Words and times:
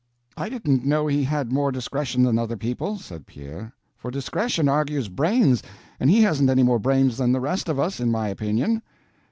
"I 0.35 0.49
didn't 0.49 0.83
know 0.83 1.05
he 1.05 1.23
had 1.23 1.51
more 1.53 1.71
discretion 1.71 2.23
than 2.23 2.39
other 2.39 2.57
people," 2.57 2.97
said 2.97 3.27
Pierre, 3.27 3.71
"for 3.95 4.09
discretion 4.09 4.67
argues 4.67 5.09
brains, 5.09 5.61
and 5.99 6.09
he 6.09 6.21
hasn't 6.23 6.49
any 6.49 6.63
more 6.63 6.79
brains 6.79 7.17
than 7.17 7.33
the 7.33 7.39
rest 7.39 7.69
of 7.69 7.79
us, 7.79 7.99
in 7.99 8.09
my 8.09 8.27
opinion." 8.29 8.81